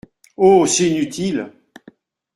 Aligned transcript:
Oh! 0.35 0.65
c’est 0.65 0.89
inutile. 0.89 1.51